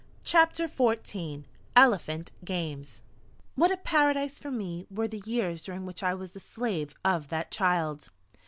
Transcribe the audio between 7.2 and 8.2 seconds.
that Child!